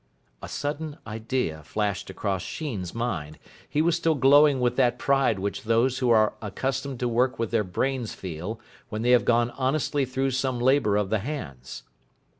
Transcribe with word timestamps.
A 0.41 0.49
sudden 0.49 0.97
idea 1.05 1.61
flashed 1.61 2.09
across 2.09 2.41
Sheen's 2.41 2.95
mind. 2.95 3.37
He 3.69 3.83
was 3.83 3.95
still 3.95 4.15
glowing 4.15 4.59
with 4.59 4.75
that 4.77 4.97
pride 4.97 5.37
which 5.37 5.61
those 5.61 5.99
who 5.99 6.09
are 6.09 6.33
accustomed 6.41 6.99
to 7.01 7.07
work 7.07 7.37
with 7.37 7.51
their 7.51 7.63
brains 7.63 8.15
feel 8.15 8.59
when 8.89 9.03
they 9.03 9.11
have 9.11 9.25
gone 9.25 9.51
honestly 9.51 10.05
through 10.05 10.31
some 10.31 10.57
labour 10.57 10.97
of 10.97 11.11
the 11.11 11.19
hands. 11.19 11.83